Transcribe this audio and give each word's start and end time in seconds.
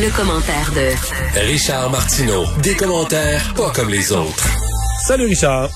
Le, 0.00 0.16
commentaire 0.16 0.70
de 0.76 1.40
Richard 1.50 1.90
Martineau. 1.90 2.44
Des 2.62 2.76
commentaires 2.76 3.52
pas 3.56 3.70
comme 3.74 3.88
les 3.88 4.12
autres. 4.12 4.48
Salut 5.04 5.26
Richard. 5.26 5.70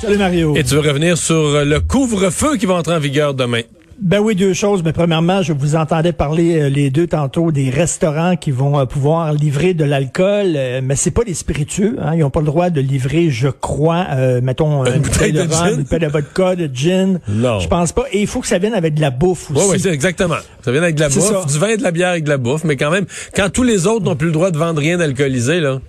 Salut 0.00 0.16
Mario. 0.16 0.56
Et 0.56 0.64
tu 0.64 0.76
veux 0.76 0.80
revenir 0.80 1.18
sur 1.18 1.62
le 1.62 1.80
couvre-feu 1.80 2.56
qui 2.56 2.64
va 2.64 2.74
entrer 2.74 2.94
en 2.94 2.98
vigueur 2.98 3.34
demain? 3.34 3.60
Ben 4.00 4.20
oui, 4.20 4.34
deux 4.34 4.52
choses. 4.52 4.82
Mais 4.84 4.92
premièrement, 4.92 5.42
je 5.42 5.52
vous 5.52 5.74
entendais 5.74 6.12
parler 6.12 6.60
euh, 6.60 6.68
les 6.68 6.90
deux 6.90 7.06
tantôt 7.06 7.50
des 7.50 7.70
restaurants 7.70 8.36
qui 8.36 8.50
vont 8.50 8.78
euh, 8.78 8.84
pouvoir 8.84 9.32
livrer 9.32 9.72
de 9.72 9.84
l'alcool, 9.84 10.52
euh, 10.54 10.80
mais 10.84 10.96
c'est 10.96 11.10
pas 11.10 11.24
des 11.24 11.32
spiritueux. 11.32 11.96
Hein. 12.00 12.12
Ils 12.14 12.20
n'ont 12.20 12.30
pas 12.30 12.40
le 12.40 12.46
droit 12.46 12.68
de 12.68 12.80
livrer, 12.80 13.30
je 13.30 13.48
crois, 13.48 14.06
mettons 14.42 14.84
une, 14.84 15.00
bouteille 15.00 15.32
de, 15.32 15.42
vin, 15.42 15.70
une 15.70 15.82
bouteille 15.82 16.00
de 16.00 16.06
vodka, 16.06 16.56
de 16.56 16.70
gin. 16.72 17.20
Non. 17.28 17.58
Je 17.60 17.68
pense 17.68 17.92
pas. 17.92 18.04
Et 18.12 18.20
il 18.20 18.26
faut 18.26 18.40
que 18.40 18.46
ça 18.46 18.58
vienne 18.58 18.74
avec 18.74 18.94
de 18.94 19.00
la 19.00 19.10
bouffe 19.10 19.50
aussi. 19.50 19.60
Oui, 19.60 19.66
oui, 19.72 19.80
c'est 19.80 19.92
exactement. 19.92 20.36
Ça 20.62 20.72
vient 20.72 20.82
avec 20.82 20.96
de 20.96 21.00
la 21.00 21.08
bouffe, 21.08 21.46
du 21.46 21.58
vin 21.58 21.68
et 21.68 21.76
de 21.76 21.82
la 21.82 21.90
bière 21.90 22.10
avec 22.10 22.24
de 22.24 22.28
la 22.30 22.38
bouffe, 22.38 22.64
mais 22.64 22.76
quand 22.76 22.90
même, 22.90 23.06
quand 23.34 23.48
tous 23.50 23.62
les 23.62 23.86
autres 23.86 24.04
n'ont 24.04 24.16
plus 24.16 24.28
le 24.28 24.32
droit 24.32 24.50
de 24.50 24.58
vendre 24.58 24.80
rien 24.80 24.98
d'alcoolisé, 24.98 25.60
là. 25.60 25.80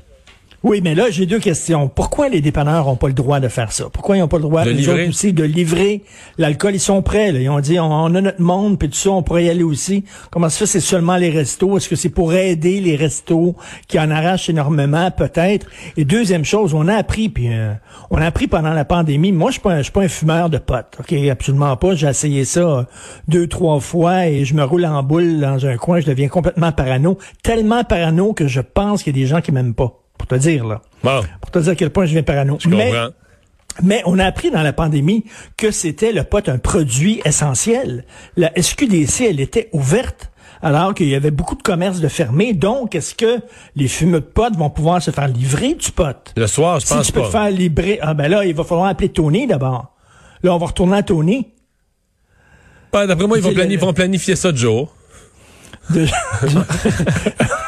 Oui, 0.64 0.82
mais 0.84 0.96
là, 0.96 1.12
j'ai 1.12 1.28
deux 1.28 1.40
questions. 1.40 1.88
Pourquoi 1.88 2.30
les 2.30 2.42
dépanneurs 2.42 2.88
n'ont 2.88 2.96
pas 2.96 3.08
le 3.08 3.14
droit 3.14 3.40
de 3.40 3.48
faire 3.48 3.72
ça? 3.72 3.90
Pourquoi 3.94 4.18
ils 4.18 4.22
n'ont 4.22 4.28
pas 4.28 4.38
le 4.38 4.44
droit, 4.44 4.66
de 4.66 4.72
livrer? 4.72 5.08
aussi, 5.08 5.32
de 5.32 5.44
livrer 5.44 6.02
l'alcool? 6.40 6.74
Ils 6.74 6.80
sont 6.80 7.04
prêts, 7.04 7.32
là. 7.32 7.40
Ils 7.40 7.50
ont 7.50 7.60
dit, 7.60 7.80
on, 7.80 8.16
a 8.16 8.22
notre 8.22 8.42
monde, 8.42 8.80
puis 8.80 8.90
tout 8.90 8.96
ça, 8.96 9.12
on 9.12 9.22
pourrait 9.22 9.46
y 9.46 9.50
aller 9.50 9.64
aussi. 9.64 10.04
Comment 10.32 10.50
ça 10.50 10.60
fait, 10.60 10.66
c'est 10.66 10.80
seulement 10.80 11.18
les 11.18 11.30
restos? 11.30 11.78
Est-ce 11.78 11.88
que 11.88 11.96
c'est 11.96 12.10
pour 12.10 12.34
aider 12.34 12.82
les 12.82 12.96
restos 12.96 13.56
qui 13.88 14.00
en 14.00 14.10
arrachent 14.10 14.50
énormément, 14.50 15.12
peut-être? 15.12 15.68
Et 15.96 16.06
deuxième 16.06 16.44
chose, 16.44 16.74
on 16.74 16.88
a 16.88 16.96
appris, 16.96 17.30
puis 17.30 17.54
euh, 17.54 17.74
on 18.10 18.18
a 18.18 18.26
appris 18.26 18.48
pendant 18.48 18.74
la 18.74 18.84
pandémie, 18.84 19.32
moi, 19.32 19.52
je 19.52 19.54
suis 19.54 19.62
pas, 19.62 19.84
suis 19.84 19.92
pas 19.92 20.02
un 20.02 20.08
fumeur 20.08 20.50
de 20.50 20.58
potes, 20.58 20.98
OK? 21.00 21.14
Absolument 21.30 21.78
pas. 21.78 21.94
J'ai 21.94 22.08
essayé 22.08 22.46
ça 22.46 22.62
euh, 22.62 22.84
deux, 23.28 23.46
trois 23.46 23.80
fois 23.80 24.26
et 24.26 24.44
je 24.44 24.56
me 24.56 24.64
roule 24.64 24.86
en 24.86 25.04
boule 25.04 25.40
dans 25.40 25.68
un 25.68 25.78
coin, 25.78 26.00
je 26.00 26.08
deviens 26.08 26.30
complètement 26.30 26.72
parano. 26.72 27.20
Tellement 27.44 27.84
parano 27.84 28.34
que 28.34 28.48
je 28.48 28.62
pense 28.62 29.04
qu'il 29.04 29.16
y 29.16 29.20
a 29.20 29.22
des 29.22 29.28
gens 29.28 29.42
qui 29.42 29.52
m'aiment 29.52 29.76
pas 29.76 30.02
pour 30.28 30.38
te 30.38 30.42
dire, 30.42 30.66
là. 30.66 30.82
Pour 31.42 31.52
te 31.52 31.60
dire 31.60 31.72
à 31.72 31.76
quel 31.76 31.90
point 31.90 32.06
je 32.06 32.12
viens 32.12 32.24
parano. 32.24 32.58
Je 32.60 32.68
mais, 32.68 32.92
mais 33.82 34.02
on 34.06 34.20
a 34.20 34.26
appris 34.26 34.52
dans 34.52 34.62
la 34.62 34.74
pandémie 34.74 35.26
que 35.56 35.72
c'était 35.72 36.12
le 36.12 36.24
pot 36.24 36.48
un 36.50 36.58
produit 36.58 37.22
essentiel. 37.24 38.06
La 38.36 38.52
SQDC, 38.60 39.22
elle 39.22 39.40
était 39.40 39.70
ouverte 39.72 40.32
alors 40.62 40.94
qu'il 40.94 41.08
y 41.08 41.16
avait 41.16 41.32
beaucoup 41.32 41.56
de 41.56 41.62
commerces 41.62 42.00
de 42.00 42.08
fermés. 42.08 42.54
Donc, 42.54 42.96
est-ce 42.96 43.16
que 43.16 43.40
les 43.76 43.88
fumeux 43.88 44.20
de 44.20 44.26
pot 44.26 44.54
vont 44.56 44.70
pouvoir 44.70 45.02
se 45.02 45.12
faire 45.12 45.28
livrer 45.28 45.76
du 45.76 45.92
pot? 45.92 46.34
Le 46.36 46.48
soir, 46.48 46.80
je 46.80 46.88
pense. 46.88 47.06
Si 47.06 47.12
tu 47.12 47.14
peux 47.14 47.26
te 47.26 47.32
faire 47.32 47.50
livrer, 47.50 48.00
ah 48.02 48.14
ben 48.14 48.28
là, 48.28 48.44
il 48.44 48.56
va 48.56 48.64
falloir 48.64 48.88
appeler 48.88 49.10
Tony 49.10 49.48
d'abord. 49.48 49.96
Là, 50.44 50.54
on 50.54 50.58
va 50.58 50.66
retourner 50.66 50.98
à 50.98 51.04
Tony. 51.04 51.48
Ben, 52.92 53.06
D'après 53.06 53.28
moi, 53.28 53.38
ils 53.38 53.44
vont, 53.44 53.54
planifier, 53.54 53.78
ils 53.78 53.80
vont 53.80 53.94
planifier 53.94 54.36
ça 54.36 54.52
de 54.52 54.58
jour. 54.58 54.94
De... 55.92 56.06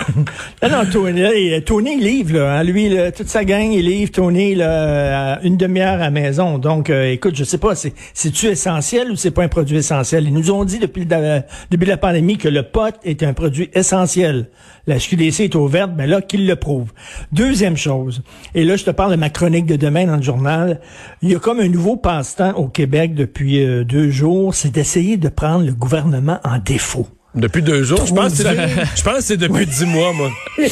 non, 0.61 0.69
non, 0.69 0.85
Tony, 0.91 1.61
Tony 1.63 1.97
livre, 1.97 2.33
là, 2.33 2.57
hein, 2.57 2.63
lui, 2.63 2.93
toute 3.15 3.29
sa 3.29 3.45
gang, 3.45 3.71
il 3.71 3.85
livre 3.85 4.11
Tony 4.11 4.55
là, 4.55 5.39
une 5.41 5.55
demi-heure 5.55 5.93
à 5.93 5.97
la 5.97 6.09
maison. 6.11 6.57
Donc, 6.57 6.89
euh, 6.89 7.13
écoute, 7.13 7.33
je 7.37 7.45
sais 7.45 7.57
pas, 7.57 7.75
c'est, 7.75 7.93
c'est-tu 8.13 8.47
essentiel 8.47 9.09
ou 9.09 9.15
c'est 9.15 9.31
pas 9.31 9.43
un 9.43 9.47
produit 9.47 9.77
essentiel? 9.77 10.25
Ils 10.25 10.33
nous 10.33 10.51
ont 10.51 10.65
dit 10.65 10.79
depuis 10.79 11.05
le 11.05 11.43
début 11.71 11.85
de 11.85 11.89
la 11.89 11.95
pandémie 11.95 12.37
que 12.37 12.49
le 12.49 12.63
pot 12.63 12.93
est 13.05 13.23
un 13.23 13.31
produit 13.31 13.69
essentiel. 13.73 14.49
La 14.85 14.99
SQDC 14.99 15.45
est 15.45 15.55
ouverte, 15.55 15.95
ben 15.95 16.09
là, 16.09 16.21
qu'il 16.21 16.45
le 16.45 16.57
prouve. 16.57 16.91
Deuxième 17.31 17.77
chose, 17.77 18.21
et 18.53 18.65
là, 18.65 18.75
je 18.75 18.83
te 18.83 18.91
parle 18.91 19.11
de 19.11 19.17
ma 19.17 19.29
chronique 19.29 19.65
de 19.65 19.77
demain 19.77 20.07
dans 20.07 20.17
le 20.17 20.23
journal, 20.23 20.81
il 21.21 21.31
y 21.31 21.35
a 21.35 21.39
comme 21.39 21.61
un 21.61 21.69
nouveau 21.69 21.95
passe-temps 21.95 22.55
au 22.57 22.67
Québec 22.67 23.15
depuis 23.15 23.63
euh, 23.63 23.85
deux 23.85 24.09
jours, 24.09 24.53
c'est 24.53 24.71
d'essayer 24.71 25.15
de 25.15 25.29
prendre 25.29 25.65
le 25.65 25.73
gouvernement 25.73 26.39
en 26.43 26.57
défaut. 26.57 27.07
Depuis 27.35 27.61
deux 27.61 27.83
jours? 27.83 28.05
Je 28.05 28.13
pense, 28.13 28.35
je 28.37 29.03
pense 29.03 29.17
que 29.17 29.21
c'est 29.21 29.37
depuis 29.37 29.65
dix 29.65 29.85
mois, 29.85 30.13
moi. 30.13 30.31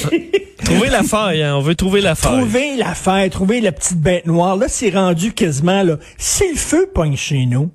trouver 0.65 0.89
la 0.89 1.03
faille, 1.03 1.43
hein. 1.43 1.55
on 1.55 1.61
veut 1.61 1.75
trouver 1.75 2.01
la 2.01 2.15
faille. 2.15 2.39
Trouver 2.41 2.75
la 2.75 2.95
faille, 2.95 3.29
trouver 3.29 3.61
la 3.61 3.71
petite 3.71 3.99
bête 3.99 4.25
noire. 4.25 4.55
Là, 4.55 4.67
c'est 4.67 4.89
rendu 4.89 5.33
quasiment, 5.33 5.83
là, 5.83 5.97
si 6.17 6.49
le 6.49 6.57
feu 6.57 6.89
pogne 6.93 7.15
chez 7.15 7.45
nous, 7.45 7.69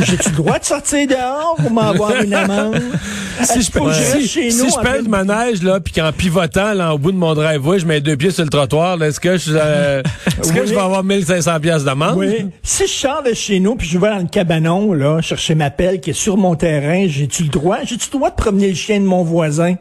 j'ai-tu 0.00 0.30
le 0.30 0.36
droit 0.36 0.58
de 0.58 0.64
sortir 0.64 1.06
dehors 1.06 1.56
pour 1.56 1.70
m'avoir 1.70 2.22
une 2.22 2.34
amende? 2.34 2.80
Si 3.42 3.62
je, 3.62 3.70
peux, 3.70 3.92
si, 3.92 4.28
chez 4.28 4.50
si 4.50 4.68
je 4.68 5.08
ma 5.08 5.24
neige, 5.24 5.62
là, 5.62 5.80
puis 5.80 5.92
qu'en 5.92 6.12
pivotant, 6.12 6.72
là, 6.72 6.94
au 6.94 6.98
bout 6.98 7.12
de 7.12 7.16
mon 7.16 7.34
driveway, 7.34 7.78
je 7.78 7.86
mets 7.86 8.00
deux 8.00 8.16
pieds 8.16 8.30
sur 8.30 8.44
le 8.44 8.50
trottoir, 8.50 9.02
est-ce 9.02 9.20
que 9.20 9.36
je, 9.36 9.52
euh, 9.54 10.02
est-ce 10.40 10.52
que 10.52 10.64
je 10.64 10.74
vais 10.74 10.80
avoir 10.80 11.04
1500 11.04 11.60
pièces 11.60 11.84
d'amende? 11.84 12.16
Oui. 12.16 12.46
Si 12.62 12.86
je 12.86 12.92
sors 12.92 13.22
de 13.22 13.34
chez 13.34 13.60
nous, 13.60 13.74
puis 13.74 13.88
je 13.88 13.98
vais 13.98 14.08
dans 14.08 14.18
le 14.18 14.28
cabanon, 14.28 14.92
là, 14.92 15.20
chercher 15.20 15.54
ma 15.54 15.70
pelle 15.70 16.00
qui 16.00 16.10
est 16.10 16.14
sur 16.14 16.36
mon 16.36 16.54
terrain, 16.54 17.06
j'ai-tu 17.08 17.42
le 17.42 17.48
droit? 17.48 17.78
J'ai-tu 17.84 18.08
le 18.12 18.18
droit 18.18 18.30
de 18.30 18.36
promener 18.36 18.68
le 18.68 18.74
chien 18.74 19.00
de 19.00 19.04
mon 19.04 19.22
voisin? 19.22 19.74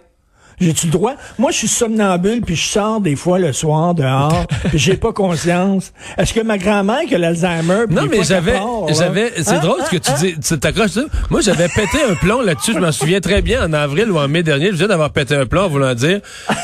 J'ai-tu 0.63 0.87
le 0.87 0.91
droit? 0.91 1.13
Moi, 1.37 1.51
je 1.51 1.57
suis 1.57 1.67
somnambule, 1.67 2.41
puis 2.41 2.55
je 2.55 2.67
sors 2.67 3.01
des 3.01 3.15
fois 3.15 3.39
le 3.39 3.53
soir 3.53 3.93
dehors, 3.93 4.45
puis 4.69 4.79
j'ai 4.79 4.97
pas 4.97 5.13
conscience. 5.13 5.91
Est-ce 6.17 6.33
que 6.33 6.41
ma 6.41 6.57
grand-mère 6.57 7.01
qui 7.07 7.15
a 7.15 7.17
l'Alzheimer... 7.17 7.85
Non, 7.89 8.03
mais 8.09 8.23
j'avais... 8.23 8.59
j'avais 8.89 9.31
C'est 9.37 9.49
hein? 9.49 9.59
drôle 9.59 9.81
ce 9.85 9.91
que 9.91 9.97
tu 9.97 10.11
hein? 10.11 10.15
dis. 10.19 10.35
Tu 10.39 10.59
t'accroches 10.59 10.91
ça? 10.91 11.03
Moi, 11.29 11.41
j'avais 11.41 11.67
pété 11.67 11.97
un 12.09 12.15
plomb 12.15 12.41
là-dessus. 12.41 12.73
Je 12.73 12.79
m'en 12.79 12.91
souviens 12.91 13.19
très 13.19 13.41
bien, 13.41 13.65
en 13.65 13.73
avril 13.73 14.11
ou 14.11 14.17
en 14.17 14.27
mai 14.27 14.43
dernier. 14.43 14.67
Je 14.67 14.75
viens 14.75 14.87
d'avoir 14.87 15.11
pété 15.11 15.35
un 15.35 15.45
plomb 15.45 15.63
en 15.63 15.69
voulant 15.69 15.93
dire, 15.93 16.19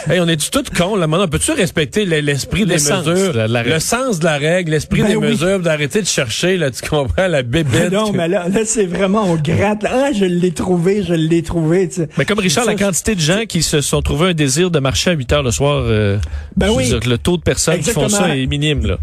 hey, 0.10 0.20
on 0.20 0.28
est 0.28 0.50
tout 0.52 0.64
cons, 0.76 0.96
là. 0.96 1.08
Maintenant, 1.08 1.28
peut-tu 1.28 1.52
respecter 1.52 2.06
l'esprit 2.06 2.66
des 2.66 2.76
mesures? 2.76 3.34
le 3.34 3.80
sens 3.80 4.20
de 4.20 4.26
la 4.26 4.38
règle, 4.38 4.72
l'esprit 4.72 5.02
ben 5.02 5.10
des 5.10 5.18
mesures, 5.18 5.60
d'arrêter 5.60 6.02
de 6.02 6.08
chercher, 6.08 6.58
là, 6.58 6.72
tu 6.72 6.88
comprends, 6.88 7.28
la 7.28 7.44
bébête. 7.44 7.92
Non, 7.92 8.12
mais 8.12 8.28
là, 8.28 8.48
là 8.50 8.62
c'est 8.66 8.86
vraiment, 8.86 9.24
on 9.24 9.36
gratte. 9.36 9.86
Ah, 9.86 10.12
je 10.14 10.26
l'ai 10.26 10.52
trouvé, 10.52 11.04
je 11.04 11.14
l'ai 11.14 11.44
trouvé, 11.44 11.90
Mais 12.18 12.26
comme 12.26 12.40
Richard, 12.40 12.66
la 12.66 12.76
quantité 12.76 13.16
de 13.16 13.20
gens 13.20 13.46
qui 13.48 13.64
se 13.64 13.82
se 13.90 13.96
sont 13.96 14.02
trouvés 14.02 14.30
un 14.30 14.34
désir 14.34 14.70
de 14.70 14.80
marcher 14.80 15.10
à 15.10 15.14
8 15.14 15.34
heures 15.34 15.44
le 15.44 15.52
soir. 15.52 15.84
Euh, 15.86 16.20
ben 16.56 16.70
oui. 16.70 16.94
le 17.06 17.18
taux 17.18 17.38
de 17.38 17.42
personnes 17.42 17.80
qui 17.80 17.90
font 17.90 18.08
ça 18.08 18.36
est 18.36 18.46
minime, 18.46 18.86
là. 18.86 18.98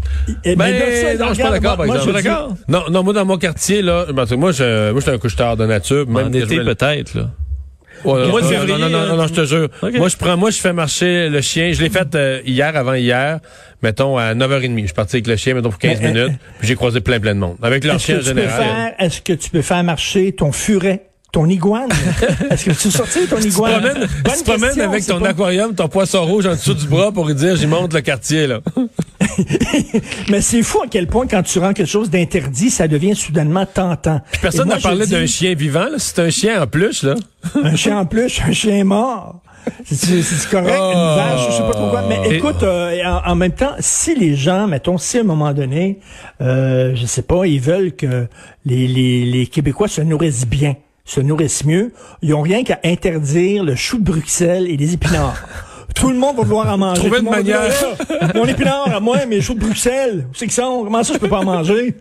ben, 0.45 0.57
non, 1.17 1.27
je 1.29 1.33
suis 1.33 1.43
pas 1.43 1.51
d'accord, 1.51 1.77
par 1.77 1.85
exemple. 1.85 2.53
Non, 2.67 2.83
non, 2.89 3.03
moi, 3.03 3.13
dans 3.13 3.25
mon 3.25 3.37
quartier, 3.37 3.81
là, 3.81 4.05
ben, 4.05 4.25
moi, 4.37 4.51
je, 4.51 4.91
moi, 4.91 4.99
je 4.99 5.01
suis 5.01 5.11
un 5.11 5.17
couche-tard 5.17 5.57
de 5.57 5.65
nature. 5.65 6.07
Même 6.07 6.27
en 6.27 6.33
été, 6.33 6.59
peut-être, 6.61 7.15
là. 7.15 7.29
Ouais, 8.05 8.27
moi, 8.27 8.41
non, 8.41 8.77
non, 8.77 8.89
non, 8.89 9.17
non, 9.17 9.27
je 9.27 9.33
te 9.33 9.45
jure. 9.45 9.69
Moi, 9.81 10.07
je 10.07 10.17
prends, 10.17 10.37
moi, 10.37 10.51
je 10.51 10.59
fais 10.59 10.71
marcher 10.71 11.29
le 11.29 11.41
chien. 11.41 11.71
Je 11.73 11.81
l'ai 11.81 11.89
fait 11.89 12.13
euh, 12.15 12.41
hier, 12.45 12.75
avant 12.75 12.93
hier, 12.93 13.39
mettons, 13.81 14.17
à 14.17 14.35
9h30. 14.35 14.81
Je 14.81 14.85
suis 14.85 14.93
parti 14.93 15.15
avec 15.17 15.27
le 15.27 15.35
chien, 15.35 15.55
mettons, 15.55 15.69
pour 15.69 15.79
15 15.79 16.01
minutes. 16.01 16.33
Puis 16.59 16.67
j'ai 16.67 16.75
croisé 16.75 17.01
plein, 17.01 17.19
plein 17.19 17.33
de 17.33 17.39
monde. 17.39 17.57
Avec 17.61 17.83
leur 17.83 17.99
chien 17.99 18.19
en 18.19 18.21
général. 18.21 18.93
Est-ce 18.99 19.21
que 19.21 19.33
tu 19.33 19.49
peux 19.49 19.63
faire 19.63 19.83
marcher 19.83 20.31
ton 20.31 20.51
furet? 20.51 21.06
Ton 21.31 21.47
iguane. 21.47 21.89
Est-ce 22.49 22.65
que 22.65 22.71
tu 22.71 22.91
sortis 22.91 23.27
ton 23.27 23.39
iguane? 23.39 24.07
Tu 24.25 24.43
te 24.43 24.49
promènes, 24.49 24.79
avec 24.79 25.05
ton 25.05 25.23
aquarium, 25.23 25.75
ton 25.75 25.87
poisson 25.87 26.25
rouge 26.25 26.45
en 26.45 26.51
dessous 26.51 26.73
du 26.73 26.87
bras 26.87 27.11
pour 27.11 27.27
lui 27.27 27.35
dire, 27.35 27.55
j'y 27.55 27.67
monte 27.67 27.93
le 27.93 28.01
quartier, 28.01 28.47
là. 28.47 28.61
Mais 30.29 30.41
c'est 30.41 30.63
fou 30.63 30.81
à 30.83 30.87
quel 30.89 31.07
point, 31.07 31.27
quand 31.27 31.43
tu 31.43 31.59
rends 31.59 31.73
quelque 31.73 31.89
chose 31.89 32.09
d'interdit, 32.09 32.69
ça 32.69 32.87
devient 32.87 33.15
soudainement 33.15 33.65
tentant. 33.65 34.21
personne 34.41 34.69
n'a 34.69 34.77
parlé 34.77 35.05
d'un 35.05 35.25
chien 35.25 35.53
vivant, 35.53 35.89
là. 35.91 35.97
C'est 35.97 36.19
un 36.19 36.29
chien 36.29 36.61
en 36.61 36.67
plus, 36.67 37.03
là. 37.03 37.15
un 37.63 37.75
chien 37.75 37.99
en 37.99 38.05
plus, 38.05 38.41
un 38.45 38.51
chien 38.51 38.83
mort. 38.83 39.41
C'est 39.85 40.49
correct, 40.49 40.77
une 40.77 40.93
ah. 40.95 41.15
vache, 41.17 41.47
je 41.47 41.51
sais 41.51 41.61
pas 41.61 41.73
pourquoi. 41.73 42.03
Mais 42.07 42.35
écoute, 42.35 42.63
euh, 42.63 43.03
en, 43.25 43.35
même 43.35 43.51
temps, 43.51 43.73
si 43.79 44.15
les 44.15 44.35
gens, 44.35 44.67
mettons, 44.67 44.97
si 44.97 45.17
à 45.17 45.21
un 45.21 45.23
moment 45.23 45.53
donné, 45.53 45.99
euh, 46.41 46.95
je 46.95 47.05
sais 47.05 47.21
pas, 47.21 47.45
ils 47.45 47.59
veulent 47.59 47.93
que 47.93 48.27
les, 48.65 48.87
les, 48.87 49.25
les 49.25 49.47
Québécois 49.47 49.87
se 49.87 50.01
nourrissent 50.01 50.47
bien, 50.47 50.75
se 51.07 51.21
nourrissent 51.21 51.65
mieux, 51.65 51.93
ils 52.21 52.35
ont 52.35 52.41
rien 52.41 52.63
qu'à 52.63 52.79
interdire 52.83 53.63
le 53.63 53.75
chou 53.75 53.97
de 53.97 54.03
Bruxelles 54.03 54.67
et 54.67 54.77
les 54.77 54.93
épinards. 54.93 55.41
Tout 55.99 56.09
le 56.09 56.15
monde 56.17 56.37
va 56.37 56.43
vouloir 56.43 56.71
en 56.71 56.77
manger. 56.77 57.01
Trouver 57.01 57.19
une 57.19 57.29
manière. 57.29 57.61
Ah, 58.21 58.27
Mon 58.35 58.45
épinard 58.45 58.87
à 58.95 58.99
moi, 58.99 59.25
mes 59.25 59.41
choux 59.41 59.55
de 59.55 59.59
Bruxelles. 59.59 60.27
C'est 60.33 60.45
que 60.47 60.53
ça, 60.53 60.63
comment 60.63 61.03
ça 61.03 61.13
je 61.13 61.19
peux 61.19 61.27
pas 61.27 61.39
en 61.39 61.45
manger? 61.45 61.95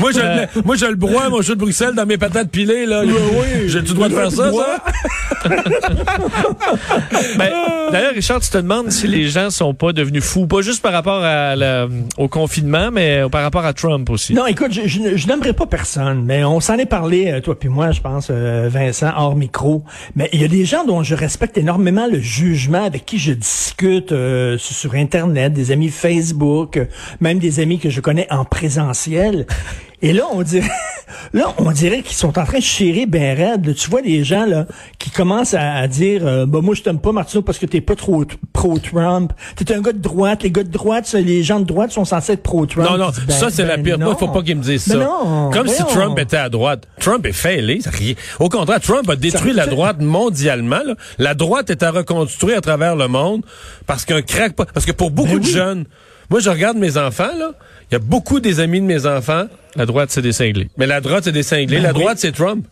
Moi, 0.00 0.12
je, 0.12 0.18
Euh. 0.20 0.46
le- 0.54 0.62
moi, 0.62 0.76
je 0.76 0.86
le 0.86 0.94
broie, 0.94 1.28
mon 1.28 1.42
jeu 1.42 1.54
de 1.54 1.60
Bruxelles, 1.60 1.94
dans 1.94 2.06
mes 2.06 2.16
patates 2.16 2.48
pilées, 2.50 2.86
là. 2.86 3.02
oui. 3.04 3.68
J'ai-tu 3.68 3.88
le 3.88 3.94
droit 3.94 4.08
de 4.08 4.14
faire 4.14 4.30
ça, 4.32 4.50
ça? 4.50 4.82
Ben, 7.38 7.50
D'ailleurs, 7.92 8.14
Richard, 8.14 8.40
tu 8.40 8.50
te 8.50 8.56
demandes 8.56 8.90
si 8.90 9.06
les 9.06 9.28
gens 9.28 9.50
sont 9.50 9.74
pas 9.74 9.92
devenus 9.92 10.24
fous, 10.24 10.46
pas 10.46 10.62
juste 10.62 10.82
par 10.82 10.92
rapport 10.92 11.22
à 11.22 11.54
la- 11.54 11.86
au 12.16 12.28
confinement, 12.28 12.90
mais 12.92 13.22
par 13.30 13.42
rapport 13.42 13.64
à 13.64 13.72
Trump 13.72 14.08
aussi. 14.10 14.32
Non, 14.34 14.46
écoute, 14.46 14.72
je, 14.72 14.82
je, 14.86 15.16
je 15.16 15.26
n'aimerais 15.26 15.52
pas 15.52 15.66
personne, 15.66 16.24
mais 16.24 16.44
on 16.44 16.60
s'en 16.60 16.76
est 16.78 16.86
parlé, 16.86 17.30
euh, 17.30 17.40
toi 17.40 17.58
puis 17.58 17.68
moi, 17.68 17.90
je 17.90 18.00
pense, 18.00 18.28
euh, 18.30 18.68
Vincent, 18.70 19.10
hors 19.16 19.36
micro. 19.36 19.84
Mais 20.16 20.28
il 20.32 20.40
y 20.40 20.44
a 20.44 20.48
des 20.48 20.64
gens 20.64 20.84
dont 20.84 21.02
je 21.02 21.14
respecte 21.14 21.58
énormément 21.58 22.06
le 22.10 22.20
jugement, 22.20 22.84
avec 22.84 23.04
qui 23.04 23.18
je 23.18 23.32
discute 23.34 24.12
euh, 24.12 24.58
sur 24.58 24.74
sur 24.74 24.94
Internet, 24.94 25.52
des 25.52 25.70
amis 25.70 25.88
Facebook, 25.88 26.76
euh, 26.76 26.86
même 27.20 27.38
des 27.38 27.60
amis 27.60 27.78
que 27.78 27.90
je 27.90 28.00
connais 28.00 28.30
en 28.30 28.44
présentiel. 28.44 29.46
Et 30.06 30.12
là, 30.12 30.24
on 30.32 30.42
dirait, 30.42 30.68
là, 31.32 31.54
on 31.56 31.70
dirait 31.72 32.02
qu'ils 32.02 32.14
sont 32.16 32.38
en 32.38 32.44
train 32.44 32.58
de 32.58 32.62
chérir 32.62 33.06
ben 33.08 33.34
raide. 33.36 33.66
là. 33.66 33.72
Tu 33.72 33.88
vois 33.88 34.02
des 34.02 34.22
gens 34.22 34.44
là 34.44 34.66
qui 34.98 35.10
commencent 35.10 35.54
à, 35.54 35.72
à 35.76 35.88
dire, 35.88 36.26
euh, 36.26 36.44
bah 36.44 36.58
moi 36.62 36.74
je 36.74 36.82
t'aime 36.82 36.98
pas 36.98 37.10
Martineau 37.12 37.40
parce 37.42 37.58
que 37.58 37.64
t'es 37.64 37.80
pas 37.80 37.96
trop 37.96 38.24
t- 38.26 38.36
pro-Trump. 38.52 39.32
T'es 39.56 39.72
un 39.74 39.80
gars 39.80 39.92
de 39.92 39.98
droite. 39.98 40.42
Les 40.42 40.50
gars 40.50 40.62
de 40.62 40.68
droite, 40.70 41.10
les 41.14 41.42
gens 41.42 41.58
de 41.58 41.64
droite 41.64 41.90
sont 41.90 42.04
censés 42.04 42.32
être 42.34 42.42
pro-Trump. 42.42 42.86
Non, 42.90 42.98
non, 42.98 43.10
dis, 43.10 43.20
ben- 43.26 43.32
ça, 43.32 43.48
c'est 43.50 43.64
la 43.64 43.76
ben 43.78 43.82
pire. 43.82 43.98
Moi, 43.98 44.08
non. 44.10 44.16
faut 44.18 44.28
pas 44.28 44.42
qu'ils 44.42 44.56
me 44.56 44.62
disent 44.62 44.86
Ben 44.88 44.98
ça. 44.98 45.04
non, 45.04 45.50
Comme 45.50 45.68
si. 45.68 45.82
Trump 45.84 46.18
était 46.18 46.36
à 46.36 46.50
droite. 46.50 46.86
Trump 47.00 47.24
est 47.24 47.32
failé. 47.32 47.78
Au 48.40 48.48
contraire, 48.50 48.80
Trump 48.80 49.08
a 49.08 49.16
détruit 49.16 49.52
Ça- 49.54 49.56
la 49.64 49.66
droite 49.66 50.00
mondialement. 50.02 50.82
là. 50.84 50.94
La 51.18 51.34
droite 51.34 51.70
est 51.70 51.82
à 51.82 51.90
reconstruire 51.90 52.58
à 52.58 52.60
travers 52.60 52.94
le 52.94 53.08
monde 53.08 53.42
parce 53.86 54.04
qu'un 54.04 54.20
crack... 54.22 54.54
Parce 54.54 54.84
que 54.84 54.92
pour 54.92 55.10
beaucoup 55.10 55.38
de 55.38 55.44
oui. 55.46 55.50
jeunes... 55.52 55.84
Moi, 56.30 56.40
je 56.40 56.50
regarde 56.50 56.76
mes 56.76 56.96
enfants, 56.96 57.30
là. 57.38 57.52
Il 57.90 57.94
y 57.94 57.96
a 57.96 57.98
beaucoup 57.98 58.40
des 58.40 58.60
amis 58.60 58.80
de 58.80 58.86
mes 58.86 59.06
enfants, 59.06 59.44
La 59.76 59.86
droite, 59.86 60.10
c'est 60.10 60.22
des 60.22 60.32
cinglés. 60.32 60.68
mais 60.76 60.86
la 60.86 61.00
droite, 61.00 61.24
c'est 61.24 61.32
des 61.32 61.42
cinglés. 61.42 61.76
Ben 61.76 61.82
la 61.82 61.92
oui. 61.92 62.00
droite, 62.00 62.18
c'est 62.18 62.32
Trump. 62.32 62.66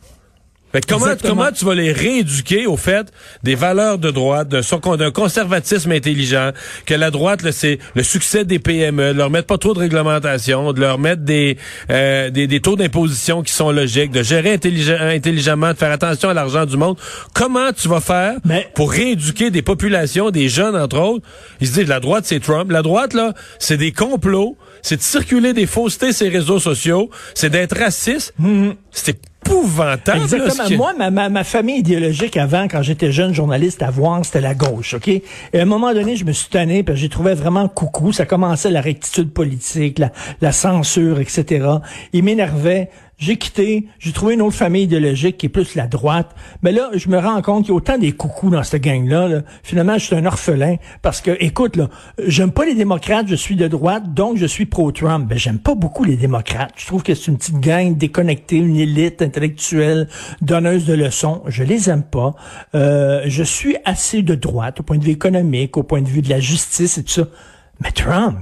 Fait 0.72 0.80
que 0.80 0.94
comment, 1.28 1.50
tu 1.52 1.64
vas 1.66 1.74
les 1.74 1.92
rééduquer 1.92 2.66
au 2.66 2.78
fait 2.78 3.12
des 3.42 3.54
valeurs 3.54 3.98
de 3.98 4.10
droite, 4.10 4.48
d'un 4.48 5.10
conservatisme 5.10 5.92
intelligent, 5.92 6.52
que 6.86 6.94
la 6.94 7.10
droite, 7.10 7.50
c'est 7.50 7.78
le 7.94 8.02
succès 8.02 8.44
des 8.46 8.58
PME, 8.58 9.12
de 9.12 9.18
leur 9.18 9.28
mettre 9.28 9.46
pas 9.48 9.58
trop 9.58 9.74
de 9.74 9.78
réglementation, 9.80 10.72
de 10.72 10.80
leur 10.80 10.98
mettre 10.98 11.22
des, 11.22 11.58
euh, 11.90 12.30
des, 12.30 12.46
des 12.46 12.60
taux 12.60 12.76
d'imposition 12.76 13.42
qui 13.42 13.52
sont 13.52 13.70
logiques, 13.70 14.12
de 14.12 14.22
gérer 14.22 14.52
intelligemment, 14.54 15.72
de 15.72 15.76
faire 15.78 15.92
attention 15.92 16.30
à 16.30 16.34
l'argent 16.34 16.64
du 16.64 16.76
monde. 16.78 16.96
Comment 17.34 17.72
tu 17.72 17.88
vas 17.88 18.00
faire 18.00 18.36
Mais- 18.44 18.66
pour 18.74 18.90
rééduquer 18.92 19.50
des 19.50 19.62
populations, 19.62 20.30
des 20.30 20.48
jeunes 20.48 20.76
entre 20.76 20.98
autres? 20.98 21.26
Ils 21.60 21.66
se 21.68 21.74
disent, 21.74 21.88
la 21.88 22.00
droite, 22.00 22.24
c'est 22.26 22.40
Trump. 22.40 22.70
La 22.70 22.82
droite, 22.82 23.12
là, 23.12 23.34
c'est 23.58 23.76
des 23.76 23.92
complots, 23.92 24.56
c'est 24.80 24.96
de 24.96 25.02
circuler 25.02 25.52
des 25.52 25.66
faussetés 25.66 26.12
sur 26.14 26.24
les 26.24 26.38
réseaux 26.38 26.58
sociaux, 26.60 27.10
c'est 27.34 27.50
d'être 27.50 27.76
raciste. 27.78 28.32
C'est 28.90 29.18
épouvantable. 29.52 30.22
Exactement. 30.22 30.76
Moi, 30.76 30.94
ma, 30.98 31.10
ma, 31.10 31.28
ma 31.28 31.44
famille 31.44 31.78
idéologique 31.78 32.36
avant, 32.36 32.68
quand 32.68 32.82
j'étais 32.82 33.12
jeune 33.12 33.34
journaliste 33.34 33.82
à 33.82 33.90
voir, 33.90 34.24
c'était 34.24 34.40
la 34.40 34.54
gauche, 34.54 34.94
OK? 34.94 35.08
Et 35.08 35.22
à 35.54 35.62
un 35.62 35.66
moment 35.66 35.92
donné, 35.92 36.16
je 36.16 36.24
me 36.24 36.32
suis 36.32 36.48
tanné, 36.48 36.82
parce 36.82 36.96
que 36.96 37.02
j'ai 37.02 37.08
trouvé 37.08 37.34
vraiment 37.34 37.68
coucou. 37.68 38.12
Ça 38.12 38.26
commençait 38.26 38.70
la 38.70 38.80
rectitude 38.80 39.32
politique, 39.32 39.98
la, 39.98 40.10
la 40.40 40.52
censure, 40.52 41.20
etc. 41.20 41.66
Il 42.12 42.24
m'énervait. 42.24 42.90
J'ai 43.22 43.36
quitté, 43.36 43.86
j'ai 44.00 44.10
trouvé 44.10 44.34
une 44.34 44.42
autre 44.42 44.56
famille 44.56 44.82
idéologique 44.82 45.38
qui 45.38 45.46
est 45.46 45.48
plus 45.48 45.76
la 45.76 45.86
droite. 45.86 46.34
Mais 46.62 46.72
là, 46.72 46.90
je 46.92 47.08
me 47.08 47.16
rends 47.18 47.40
compte 47.40 47.62
qu'il 47.62 47.68
y 47.68 47.72
a 47.72 47.76
autant 47.76 47.96
des 47.96 48.10
coucous 48.10 48.50
dans 48.50 48.64
cette 48.64 48.82
gang-là. 48.82 49.28
là. 49.28 49.42
Finalement, 49.62 49.96
je 49.96 50.06
suis 50.06 50.16
un 50.16 50.26
orphelin 50.26 50.74
parce 51.02 51.20
que, 51.20 51.30
écoute, 51.38 51.76
là, 51.76 51.88
j'aime 52.26 52.50
pas 52.50 52.64
les 52.64 52.74
démocrates, 52.74 53.28
je 53.28 53.36
suis 53.36 53.54
de 53.54 53.68
droite, 53.68 54.12
donc 54.12 54.38
je 54.38 54.46
suis 54.46 54.66
pro-Trump. 54.66 55.28
Ben, 55.28 55.38
j'aime 55.38 55.60
pas 55.60 55.76
beaucoup 55.76 56.02
les 56.02 56.16
démocrates. 56.16 56.72
Je 56.76 56.84
trouve 56.84 57.04
que 57.04 57.14
c'est 57.14 57.30
une 57.30 57.38
petite 57.38 57.60
gang 57.60 57.96
déconnectée, 57.96 58.56
une 58.56 58.74
élite 58.74 59.22
intellectuelle, 59.22 60.08
donneuse 60.40 60.84
de 60.84 60.94
leçons. 60.94 61.42
Je 61.46 61.62
les 61.62 61.88
aime 61.90 62.02
pas. 62.02 62.34
Euh, 62.74 63.22
je 63.26 63.44
suis 63.44 63.76
assez 63.84 64.22
de 64.22 64.34
droite 64.34 64.80
au 64.80 64.82
point 64.82 64.98
de 64.98 65.04
vue 65.04 65.12
économique, 65.12 65.76
au 65.76 65.84
point 65.84 66.02
de 66.02 66.08
vue 66.08 66.22
de 66.22 66.28
la 66.28 66.40
justice 66.40 66.98
et 66.98 67.04
tout 67.04 67.12
ça. 67.12 67.28
Mais 67.84 67.92
Trump, 67.92 68.38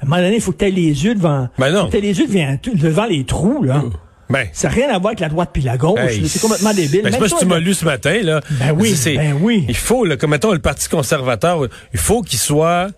à 0.00 0.04
un 0.04 0.06
moment 0.06 0.20
donné, 0.20 0.34
il 0.34 0.42
faut 0.42 0.52
que 0.52 0.58
tu 0.58 0.66
aies 0.66 0.70
les 0.70 1.02
yeux 1.06 1.14
devant, 1.14 1.48
Ben 1.58 1.72
non. 1.72 1.80
faut 1.80 1.86
que 1.86 1.92
t'aies 1.92 2.02
les 2.02 2.18
yeux 2.20 2.26
devant, 2.26 2.58
devant 2.74 3.06
les 3.06 3.24
trous, 3.24 3.62
là. 3.62 3.84
Ben, 4.30 4.46
Ça 4.52 4.68
n'a 4.68 4.74
rien 4.74 4.88
à 4.88 4.98
voir 4.98 5.08
avec 5.08 5.20
la 5.20 5.28
droite 5.28 5.50
puis 5.52 5.62
la 5.62 5.76
gauche. 5.76 5.98
Hey, 6.00 6.28
c'est 6.28 6.40
complètement 6.40 6.74
débile. 6.74 7.02
Ben, 7.02 7.08
je 7.08 7.12
sais 7.14 7.18
pas 7.18 7.28
si 7.28 7.36
tu 7.38 7.46
m'as 7.46 7.58
lu 7.58 7.74
ce 7.74 7.84
matin, 7.84 8.18
là. 8.22 8.40
Ben 8.50 8.72
oui, 8.78 8.94
C'est- 8.94 9.16
ben 9.16 9.36
oui. 9.40 9.64
Il 9.68 9.76
faut, 9.76 10.04
là, 10.04 10.16
comme 10.16 10.30
mettons 10.30 10.52
le 10.52 10.58
Parti 10.58 10.88
conservateur, 10.88 11.66
il 11.94 11.98
faut 11.98 12.22
qu'il 12.22 12.38
soit 12.38 12.88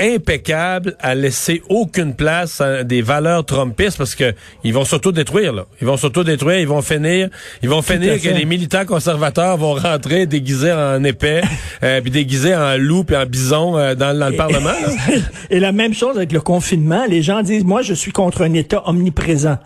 impeccable 0.00 0.94
à 1.00 1.14
laisser 1.14 1.60
aucune 1.68 2.14
place 2.14 2.60
à 2.60 2.84
des 2.84 3.02
valeurs 3.02 3.44
trumpistes 3.44 3.98
parce 3.98 4.14
que 4.14 4.32
ils 4.62 4.72
vont 4.72 4.84
s'auto-détruire, 4.84 5.52
là. 5.52 5.66
Ils 5.80 5.86
vont 5.86 5.96
s'auto-détruire, 5.96 6.60
ils 6.60 6.68
vont 6.68 6.82
finir, 6.82 7.28
ils 7.62 7.68
vont 7.68 7.82
finir 7.82 8.20
que 8.20 8.28
les 8.28 8.44
militants 8.44 8.84
conservateurs 8.84 9.56
vont 9.56 9.74
rentrer 9.74 10.26
déguisés 10.26 10.72
en 10.72 11.02
épais, 11.02 11.42
euh, 11.82 12.00
puis 12.00 12.10
déguisés 12.12 12.54
en 12.54 12.76
loup 12.76 13.02
puis 13.04 13.16
en 13.16 13.26
bison 13.26 13.76
euh, 13.76 13.94
dans, 13.96 14.16
dans 14.16 14.28
le 14.28 14.36
Parlement. 14.36 14.70
Et 15.50 15.58
la 15.58 15.72
même 15.72 15.94
chose 15.94 16.16
avec 16.16 16.30
le 16.30 16.40
confinement. 16.40 17.04
Les 17.08 17.22
gens 17.22 17.42
disent, 17.42 17.64
moi, 17.64 17.82
je 17.82 17.94
suis 17.94 18.12
contre 18.12 18.42
un 18.42 18.54
État 18.54 18.82
omniprésent. 18.86 19.58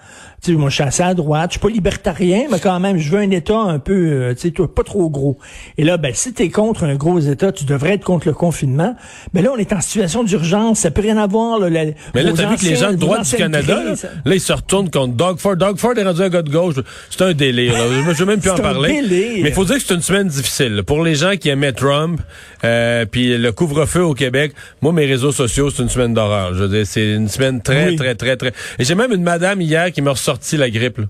Tu 0.44 0.50
sais, 0.50 0.58
moi, 0.58 0.70
je 0.70 0.74
suis 0.74 0.82
assez 0.82 1.04
à 1.04 1.14
droite. 1.14 1.50
Je 1.50 1.52
suis 1.52 1.60
pas 1.60 1.68
libertarien, 1.68 2.46
mais 2.50 2.58
quand 2.58 2.80
même, 2.80 2.98
je 2.98 3.08
veux 3.12 3.20
un 3.20 3.30
État 3.30 3.56
un 3.56 3.78
peu, 3.78 3.92
euh, 3.94 4.34
tu 4.34 4.48
sais, 4.48 4.66
pas 4.74 4.82
trop 4.82 5.08
gros. 5.08 5.38
Et 5.78 5.84
là, 5.84 5.98
ben, 5.98 6.10
si 6.14 6.32
t'es 6.32 6.48
contre 6.48 6.82
un 6.82 6.96
gros 6.96 7.20
État, 7.20 7.52
tu 7.52 7.64
devrais 7.64 7.92
être 7.94 8.02
contre 8.02 8.26
le 8.26 8.32
confinement. 8.34 8.96
Mais 9.34 9.42
là, 9.42 9.50
on 9.54 9.56
est 9.56 9.72
en 9.72 9.80
situation 9.80 10.24
d'urgence. 10.24 10.80
Ça 10.80 10.90
peut 10.90 11.02
rien 11.02 11.16
avoir, 11.16 11.60
là. 11.60 11.70
la- 11.70 11.84
Mais 12.12 12.24
là, 12.24 12.32
t'as 12.36 12.48
vu 12.50 12.56
que 12.56 12.64
les 12.64 12.74
gens 12.74 12.90
de 12.90 12.96
droite 12.96 13.24
du 13.24 13.36
Canada, 13.36 13.82
là, 14.24 14.34
ils 14.34 14.40
se 14.40 14.52
retournent 14.52 14.90
contre 14.90 15.14
Doug 15.14 15.38
Ford. 15.38 15.54
Doug 15.56 15.78
Ford 15.78 15.96
est 15.96 16.02
rendu 16.02 16.22
un 16.22 16.28
gars 16.28 16.42
de 16.42 16.50
gauche. 16.50 16.74
C'est 17.08 17.22
un 17.22 17.34
délire. 17.34 17.74
Là. 17.74 17.84
Je 18.12 18.18
veux 18.18 18.26
même 18.26 18.40
plus 18.40 18.50
en 18.52 18.56
parler. 18.56 19.00
délire. 19.00 19.44
Mais 19.44 19.50
il 19.50 19.54
faut 19.54 19.64
dire 19.64 19.76
que 19.76 19.82
c'est 19.86 19.94
une 19.94 20.02
semaine 20.02 20.26
difficile. 20.26 20.74
là. 20.74 20.82
Pour 20.82 21.04
les 21.04 21.14
gens 21.14 21.36
qui 21.36 21.50
aimaient 21.50 21.72
Trump, 21.72 22.20
euh, 22.64 23.04
puis 23.06 23.38
le 23.38 23.52
couvre-feu 23.52 24.02
au 24.02 24.14
Québec, 24.14 24.54
moi, 24.80 24.92
mes 24.92 25.06
réseaux 25.06 25.30
sociaux, 25.30 25.70
c'est 25.70 25.84
une 25.84 25.88
semaine 25.88 26.14
d'horreur. 26.14 26.52
Je 26.54 26.64
veux 26.64 26.68
dire, 26.68 26.84
c'est 26.84 27.12
une 27.12 27.28
semaine 27.28 27.62
très, 27.62 27.90
Oui. 27.90 27.96
très, 27.96 28.16
très, 28.16 28.36
très... 28.36 28.52
Et 28.80 28.84
j'ai 28.84 28.96
même 28.96 29.12
une 29.12 29.22
madame 29.22 29.60
hier 29.60 29.92
qui 29.92 30.02
m'a 30.02 30.16
la 30.58 30.70
grippe. 30.70 30.98
là. 30.98 31.04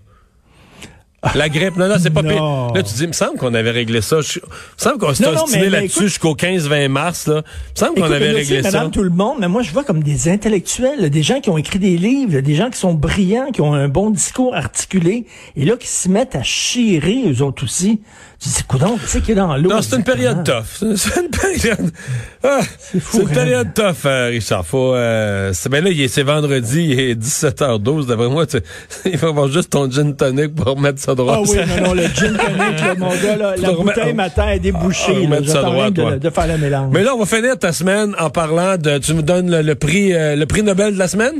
La 1.36 1.48
grippe, 1.48 1.76
non, 1.76 1.86
non, 1.88 1.94
c'est 2.02 2.10
pas 2.10 2.22
pire. 2.28 2.42
Là, 2.74 2.82
tu 2.82 2.94
dis, 2.94 3.02
il 3.02 3.08
me 3.08 3.12
semble 3.12 3.38
qu'on 3.38 3.54
avait 3.54 3.70
réglé 3.70 4.00
ça. 4.00 4.20
Je- 4.22 4.40
Il 4.40 4.48
me 4.48 4.48
semble 4.76 4.98
qu'on 4.98 5.14
s'est 5.14 5.60
mais 5.60 5.70
là-dessus 5.70 6.08
jusqu'au 6.08 6.34
15-20 6.34 6.88
mars. 6.88 7.28
Là. 7.28 7.42
Il 7.44 7.70
me 7.70 7.76
semble 7.86 8.00
qu'on 8.00 8.10
avait 8.12 8.30
réglé 8.32 8.60
ça. 8.64 8.70
Madame 8.72 8.90
tout 8.90 9.04
le 9.04 9.10
monde, 9.10 9.36
mais 9.38 9.46
moi 9.46 9.62
je 9.62 9.70
vois 9.70 9.84
comme 9.84 10.02
des 10.02 10.28
intellectuels, 10.28 11.10
des 11.10 11.22
gens 11.22 11.40
qui 11.40 11.48
ont 11.50 11.58
écrit 11.58 11.78
des 11.78 11.96
livres, 11.96 12.40
des 12.40 12.54
gens 12.56 12.70
qui 12.70 12.78
sont 12.78 12.94
brillants, 12.94 13.52
qui 13.52 13.60
ont 13.60 13.72
un 13.72 13.86
bon 13.86 14.10
discours 14.10 14.56
articulé, 14.56 15.26
et 15.54 15.64
là 15.64 15.76
qui 15.76 15.86
se 15.86 16.08
mettent 16.08 16.34
à 16.34 16.42
chirer 16.42 17.22
eux 17.28 17.40
autres 17.42 17.62
aussi. 17.64 18.00
Tu 18.42 18.48
dis, 18.48 18.62
coudonc, 18.64 18.98
tu 19.00 19.06
sais 19.06 19.20
qu'il 19.20 19.32
est 19.32 19.34
dans 19.36 19.56
l'eau. 19.56 19.70
Non, 19.70 19.80
c'est 19.82 19.94
une 19.94 20.02
période 20.02 20.42
tough. 20.42 20.64
C'est 20.96 21.20
une 21.20 21.28
période. 21.30 21.90
Ah, 22.42 22.58
fou, 22.62 22.98
c'est 23.00 23.18
une 23.20 23.26
raide. 23.28 23.34
période 23.36 23.74
tough, 23.74 24.04
euh, 24.06 24.26
Richard. 24.30 24.66
Faut. 24.66 24.94
Euh, 24.96 25.52
c'est 25.54 25.68
ben 25.68 25.84
là, 25.84 25.90
il 25.90 26.00
est- 26.00 26.08
c'est 26.08 26.24
vendredi, 26.24 26.82
il 26.90 26.98
est 27.00 27.14
17h12. 27.14 28.06
D'après 28.08 28.28
moi, 28.28 28.44
tu, 28.46 28.56
il 29.04 29.16
faut 29.16 29.28
avoir 29.28 29.46
juste 29.46 29.70
ton 29.70 29.88
gin 29.88 30.16
tonic 30.16 30.56
pour 30.56 30.66
remettre 30.74 30.98
ça 30.98 31.14
droit. 31.14 31.36
Ah 31.38 31.42
oui, 31.48 31.56
non, 31.80 31.86
non, 31.88 31.94
le 31.94 32.02
gin 32.02 32.36
tonic, 32.36 32.80
là, 32.80 32.94
mon 32.98 33.10
gars, 33.10 33.36
là, 33.36 33.54
la 33.56 33.72
bouteille 33.72 34.12
matin 34.14 34.48
est 34.48 34.54
Ah, 34.54 34.58
débouchée. 34.58 35.12
là. 35.14 35.20
remettre 35.20 35.48
ça 35.48 35.62
droit, 35.62 35.90
de, 35.90 36.00
toi. 36.02 36.16
de 36.18 36.30
faire 36.30 36.46
le 36.48 36.58
mélange. 36.58 36.90
Mais 36.92 37.04
là, 37.04 37.14
on 37.14 37.20
va 37.20 37.26
finir 37.26 37.56
ta 37.56 37.72
semaine 37.72 38.16
en 38.18 38.30
parlant 38.30 38.76
de. 38.76 38.98
Tu 38.98 39.14
me 39.14 39.22
donnes 39.22 39.48
le, 39.52 39.62
le 39.62 39.74
prix, 39.76 40.14
euh, 40.14 40.34
le 40.34 40.46
prix 40.46 40.64
Nobel 40.64 40.94
de 40.94 40.98
la 40.98 41.06
semaine? 41.06 41.34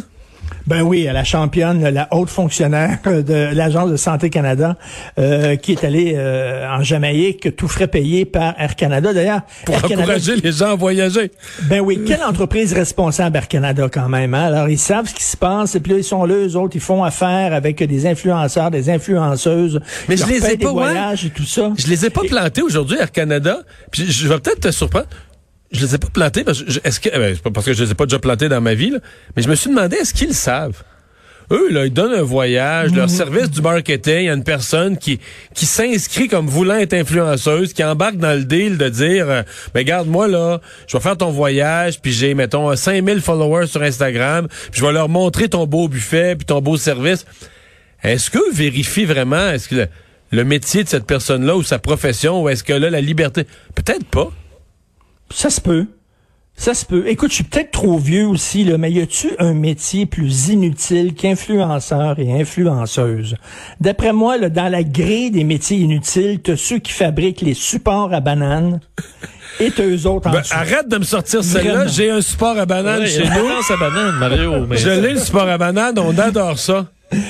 Ben 0.66 0.82
oui, 0.82 1.08
à 1.08 1.12
la 1.12 1.24
championne, 1.24 1.88
la 1.88 2.08
haute 2.12 2.30
fonctionnaire 2.30 2.98
de 3.04 3.54
l'Agence 3.54 3.90
de 3.90 3.96
santé 3.96 4.30
Canada, 4.30 4.76
euh, 5.18 5.56
qui 5.56 5.72
est 5.72 5.84
allée 5.84 6.14
euh, 6.16 6.66
en 6.68 6.82
Jamaïque, 6.82 7.56
tout 7.56 7.68
frais 7.68 7.88
payé 7.88 8.24
par 8.24 8.54
Air 8.58 8.76
Canada. 8.76 9.12
D'ailleurs, 9.12 9.42
Pour 9.64 9.74
Air 9.74 9.82
Canada, 9.82 10.02
encourager 10.02 10.36
les 10.36 10.52
gens 10.52 10.72
à 10.72 10.74
voyager. 10.74 11.30
Ben 11.64 11.80
oui, 11.80 12.00
quelle 12.06 12.22
entreprise 12.22 12.72
responsable 12.72 13.36
Air 13.36 13.48
Canada 13.48 13.88
quand 13.92 14.08
même. 14.08 14.34
Hein? 14.34 14.44
Alors, 14.44 14.68
ils 14.68 14.78
savent 14.78 15.08
ce 15.08 15.14
qui 15.14 15.24
se 15.24 15.36
passe 15.36 15.74
et 15.74 15.80
puis 15.80 15.92
là, 15.92 15.98
ils 15.98 16.04
sont 16.04 16.24
là, 16.24 16.34
eux 16.34 16.56
autres, 16.56 16.76
ils 16.76 16.80
font 16.80 17.04
affaire 17.04 17.52
avec 17.52 17.82
des 17.82 18.06
influenceurs, 18.06 18.70
des 18.70 18.90
influenceuses. 18.90 19.80
Mais 20.08 20.16
je 20.16 20.26
les 20.26 20.46
ai 20.46 20.56
pas, 20.56 20.72
ouais. 20.72 21.14
et 21.24 21.30
tout 21.30 21.44
ça. 21.44 21.72
Je 21.76 21.86
les 21.88 22.06
ai 22.06 22.10
pas 22.10 22.22
plantés 22.22 22.62
aujourd'hui, 22.62 22.98
Air 22.98 23.10
Canada. 23.10 23.62
Puis 23.90 24.10
je 24.10 24.28
vais 24.28 24.38
peut-être 24.38 24.60
te 24.60 24.70
surprendre. 24.70 25.06
Je 25.72 25.84
les 25.86 25.94
ai 25.94 25.98
pas 25.98 26.08
plantés 26.12 26.44
parce 26.44 26.62
que 26.62 26.70
je- 26.70 26.80
est-ce 26.84 27.00
que 27.00 27.08
eh 27.12 27.18
ben, 27.18 27.34
c'est 27.34 27.42
pas 27.42 27.50
parce 27.50 27.66
que 27.66 27.72
je 27.72 27.82
les 27.84 27.90
ai 27.90 27.94
pas 27.94 28.04
déjà 28.06 28.18
plantés 28.18 28.48
dans 28.48 28.60
ma 28.60 28.74
vie, 28.74 28.90
là, 28.90 28.98
mais 29.36 29.42
je 29.42 29.48
me 29.48 29.54
suis 29.54 29.70
demandé 29.70 29.96
est-ce 29.96 30.12
qu'ils 30.14 30.28
le 30.28 30.34
savent? 30.34 30.82
Eux, 31.50 31.70
là, 31.70 31.84
ils 31.84 31.92
donnent 31.92 32.14
un 32.14 32.22
voyage, 32.22 32.90
leur 32.94 33.10
service 33.10 33.50
du 33.50 33.60
marketing, 33.60 34.18
il 34.20 34.24
y 34.24 34.28
a 34.30 34.32
une 34.32 34.44
personne 34.44 34.96
qui, 34.96 35.18
qui 35.54 35.66
s'inscrit 35.66 36.28
comme 36.28 36.46
voulant 36.46 36.76
être 36.76 36.94
influenceuse, 36.94 37.72
qui 37.74 37.82
embarque 37.84 38.16
dans 38.16 38.32
le 38.38 38.44
deal 38.44 38.78
de 38.78 38.88
dire, 38.88 39.28
euh, 39.28 39.42
ben, 39.74 39.80
regarde, 39.80 40.08
moi, 40.08 40.28
là, 40.28 40.60
je 40.86 40.96
vais 40.96 41.02
faire 41.02 41.16
ton 41.16 41.30
voyage, 41.30 42.00
puis 42.00 42.12
j'ai, 42.12 42.32
mettons, 42.34 42.74
5000 42.74 43.20
followers 43.20 43.66
sur 43.66 43.82
Instagram, 43.82 44.46
puis 44.70 44.80
je 44.80 44.86
vais 44.86 44.92
leur 44.92 45.08
montrer 45.10 45.48
ton 45.48 45.66
beau 45.66 45.88
buffet, 45.88 46.36
puis 46.36 46.46
ton 46.46 46.60
beau 46.62 46.76
service. 46.78 47.26
Est-ce 48.02 48.30
qu'eux 48.30 48.50
vérifient 48.52 49.04
vraiment, 49.04 49.50
est-ce 49.50 49.68
que 49.68 49.74
le, 49.74 49.88
le 50.30 50.44
métier 50.44 50.84
de 50.84 50.88
cette 50.88 51.06
personne-là 51.06 51.56
ou 51.56 51.62
sa 51.62 51.78
profession, 51.78 52.42
ou 52.42 52.48
est-ce 52.48 52.64
que 52.64 52.72
là, 52.72 52.88
la 52.88 53.00
liberté? 53.02 53.46
Peut-être 53.74 54.04
pas. 54.06 54.30
Ça 55.34 55.50
se 55.50 55.60
peut. 55.60 55.86
Ça 56.54 56.74
se 56.74 56.84
peut. 56.84 57.04
Écoute, 57.08 57.30
je 57.30 57.36
suis 57.36 57.44
peut-être 57.44 57.70
trop 57.70 57.96
vieux 57.96 58.26
aussi, 58.26 58.62
là, 58.64 58.76
mais 58.76 58.92
y 58.92 59.00
a-tu 59.00 59.30
un 59.38 59.54
métier 59.54 60.04
plus 60.04 60.48
inutile 60.48 61.14
qu'influenceur 61.14 62.18
et 62.18 62.38
influenceuse? 62.40 63.36
D'après 63.80 64.12
moi, 64.12 64.36
là, 64.36 64.50
dans 64.50 64.68
la 64.68 64.82
grille 64.84 65.30
des 65.30 65.44
métiers 65.44 65.78
inutiles, 65.78 66.40
t'as 66.42 66.56
ceux 66.56 66.78
qui 66.78 66.92
fabriquent 66.92 67.40
les 67.40 67.54
supports 67.54 68.12
à 68.12 68.20
bananes 68.20 68.80
et 69.60 69.70
t'as 69.70 69.84
eux 69.84 70.06
autres 70.06 70.28
en 70.28 70.32
Ben, 70.32 70.40
dessous. 70.42 70.52
arrête 70.54 70.88
de 70.88 70.98
me 70.98 71.04
sortir 71.04 71.42
celle-là. 71.42 71.86
J'ai 71.86 72.10
un 72.10 72.20
support 72.20 72.58
à 72.58 72.66
banane 72.66 73.00
Ouais, 73.00 73.06
chez 73.06 73.20
il 73.20 73.24
y 73.24 73.28
a 73.28 73.38
nous. 73.38 73.48
à 73.48 73.76
banane, 73.78 74.18
Mario. 74.18 74.66
Mais 74.66 74.76
Je 74.76 74.90
l'ai, 74.90 75.14
le 75.14 75.18
support 75.20 75.48
à 75.48 75.56
banane. 75.56 75.98
On 75.98 76.16
adore 76.18 76.58
ça. 76.58 76.86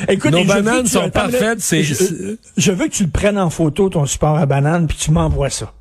Écoute, 0.09 0.33
Nos 0.33 0.45
bananes 0.45 0.87
sont 0.87 1.11
parfaites, 1.11 1.61
Je, 1.71 2.35
je 2.57 2.73
veux 2.73 2.87
que 2.89 2.93
tu 2.93 3.05
le 3.05 3.11
prennes 3.11 3.39
en 3.39 3.51
photo, 3.51 3.89
ton 3.89 4.05
support 4.05 4.37
à 4.37 4.47
banane, 4.47 4.89
puis 4.89 4.97
tu 4.99 5.13
m'envoies 5.13 5.51
ça. 5.51 5.73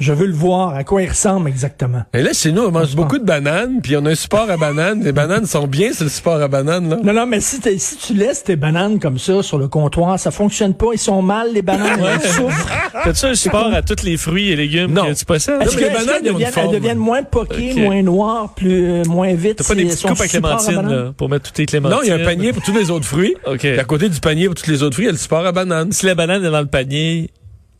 Je 0.00 0.14
veux 0.14 0.26
le 0.26 0.32
voir, 0.32 0.74
à 0.74 0.82
quoi 0.82 1.02
il 1.02 1.08
ressemble 1.10 1.48
exactement? 1.48 2.02
Et 2.14 2.22
là, 2.22 2.32
chez 2.32 2.52
nous, 2.52 2.62
on 2.62 2.70
mange 2.70 2.96
beaucoup 2.96 3.18
de 3.18 3.24
bananes, 3.24 3.80
puis 3.82 3.96
on 3.98 4.06
a 4.06 4.10
un 4.10 4.14
support 4.14 4.50
à 4.50 4.56
banane. 4.56 5.04
Les 5.04 5.12
bananes 5.12 5.44
sont 5.44 5.66
bien, 5.66 5.90
c'est 5.92 6.04
le 6.04 6.10
support 6.10 6.40
à 6.40 6.48
banane, 6.48 6.88
là. 6.88 6.96
Non, 7.04 7.12
non, 7.12 7.26
mais 7.26 7.40
si, 7.40 7.60
t'es- 7.60 7.76
si 7.78 7.96
tu 7.98 8.14
laisses 8.14 8.42
tes 8.42 8.56
bananes 8.56 8.98
comme 8.98 9.18
ça 9.18 9.42
sur 9.42 9.58
le 9.58 9.68
comptoir, 9.68 10.18
ça 10.18 10.30
fonctionne 10.30 10.72
pas. 10.72 10.86
Ils 10.94 10.98
sont 10.98 11.20
mal, 11.20 11.52
les 11.52 11.60
bananes. 11.60 12.00
Elles 12.02 12.28
souffrent. 12.30 12.66
T'as-tu 13.04 13.26
un 13.26 13.34
support 13.34 13.72
à 13.74 13.82
tous 13.82 14.02
les 14.02 14.16
fruits 14.16 14.50
et 14.50 14.56
légumes 14.56 14.92
Non. 14.94 15.04
que 15.06 15.12
tu 15.12 15.24
possèdes? 15.26 15.60
Est-ce 15.60 15.76
que, 15.76 15.84
les 15.84 15.90
bananes, 15.90 16.22
deviennent, 16.24 16.50
elles 16.56 16.70
deviennent 16.70 16.98
moins 16.98 17.22
poquées, 17.22 17.74
moins 17.74 18.02
noires, 18.02 18.54
plus, 18.54 18.84
euh, 18.90 19.02
moins 19.06 19.34
vite? 19.34 19.56
T'as 19.56 19.64
pas 19.68 19.74
des 19.74 19.90
sont 19.90 20.08
coupes 20.08 20.20
à 20.22 20.28
clémentine, 20.28 20.88
là, 20.88 21.12
pour 21.14 21.28
mettre 21.28 21.44
toutes 21.44 21.56
tes 21.56 21.66
clémentines? 21.66 21.98
Non, 21.98 22.02
il 22.02 22.08
y 22.08 22.12
a 22.12 22.14
un 22.14 22.24
panier 22.24 22.54
pour 22.54 22.62
tous 22.62 22.74
les 22.74 22.90
autres 22.90 23.04
fruits. 23.06 23.34
OK. 23.46 23.58
Puis 23.58 23.78
à 23.78 23.84
côté 23.84 24.08
du 24.08 24.18
panier 24.18 24.46
pour 24.46 24.54
tous 24.54 24.70
les 24.70 24.82
autres 24.82 24.94
fruits, 24.94 25.04
il 25.04 25.08
y 25.08 25.10
a 25.10 25.12
le 25.12 25.18
support 25.18 25.44
à 25.44 25.52
banane. 25.52 25.92
Si 25.92 26.06
la 26.06 26.14
banane 26.14 26.42
est 26.42 26.50
dans 26.50 26.60
le 26.60 26.66
panier, 26.66 27.30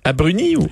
à 0.05 0.13
bruni 0.13 0.57
ou? 0.57 0.67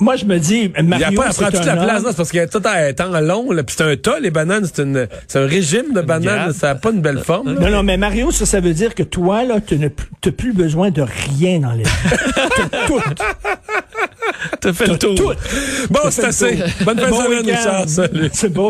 Moi, 0.00 0.16
je 0.16 0.24
me 0.24 0.38
dis, 0.38 0.72
Il 0.74 0.74
y 0.74 0.78
a 0.78 0.82
Mario, 0.82 1.20
pas 1.20 1.28
à 1.28 1.32
c'est 1.32 1.42
prendre 1.42 1.58
toute 1.58 1.68
un 1.68 1.74
la 1.74 1.82
place, 1.84 1.96
homme. 1.98 2.02
non, 2.04 2.10
c'est 2.10 2.16
parce 2.16 2.30
a 2.40 2.46
tout 2.46 2.62
un 2.64 2.92
temps 2.94 3.20
long, 3.20 3.52
là, 3.52 3.62
puis 3.62 3.74
c'est 3.78 3.84
un 3.84 3.96
tas, 3.96 4.18
les 4.18 4.30
bananes, 4.30 4.64
c'est 4.64 4.82
une, 4.82 5.06
c'est 5.28 5.38
un 5.38 5.46
régime 5.46 5.92
de 5.94 6.00
bananes, 6.00 6.52
ça 6.52 6.68
n'a 6.68 6.74
pas 6.74 6.90
une 6.90 7.00
belle 7.02 7.18
forme. 7.18 7.54
là. 7.54 7.60
Non, 7.60 7.70
non, 7.76 7.82
mais 7.82 7.96
Mario, 7.98 8.30
ça, 8.30 8.46
ça 8.46 8.60
veut 8.60 8.72
dire 8.72 8.94
que 8.94 9.02
toi, 9.02 9.44
là, 9.44 9.60
tu 9.60 9.76
n'as 9.78 9.90
plus- 9.90 10.08
t'as 10.20 10.30
plus 10.32 10.52
besoin 10.52 10.90
de 10.90 11.02
rien 11.02 11.60
dans 11.60 11.72
les 11.72 11.82
T'as 11.84 12.86
tout. 12.86 13.00
T'as 14.60 14.72
fait 14.72 14.86
le 14.86 14.98
tour. 14.98 15.14
Tout. 15.14 15.32
Bon, 15.90 16.00
c'est 16.10 16.24
assez. 16.24 16.58
Bonne 16.84 16.98
fin 16.98 17.06
de 17.06 17.10
Bon 17.10 17.22
semaine. 17.24 17.46
Richard. 17.56 17.88
Salut. 17.88 18.30
C'est 18.32 18.52
beau. 18.52 18.68